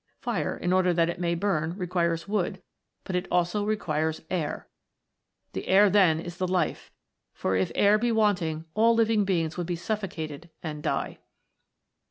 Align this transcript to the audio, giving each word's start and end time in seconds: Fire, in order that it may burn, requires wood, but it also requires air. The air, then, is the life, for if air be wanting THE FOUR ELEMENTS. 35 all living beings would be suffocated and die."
Fire, 0.17 0.57
in 0.57 0.73
order 0.73 0.95
that 0.95 1.11
it 1.11 1.19
may 1.19 1.35
burn, 1.35 1.75
requires 1.77 2.27
wood, 2.27 2.59
but 3.03 3.15
it 3.15 3.27
also 3.29 3.63
requires 3.63 4.19
air. 4.31 4.67
The 5.53 5.67
air, 5.67 5.91
then, 5.91 6.19
is 6.19 6.37
the 6.37 6.47
life, 6.47 6.91
for 7.33 7.55
if 7.55 7.71
air 7.75 7.99
be 7.99 8.11
wanting 8.11 8.61
THE 8.61 8.63
FOUR 8.63 8.83
ELEMENTS. 8.83 8.83
35 8.83 8.83
all 8.87 8.95
living 8.95 9.25
beings 9.25 9.57
would 9.57 9.67
be 9.67 9.75
suffocated 9.75 10.49
and 10.63 10.81
die." 10.81 11.19